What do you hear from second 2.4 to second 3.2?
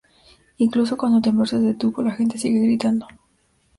gritando".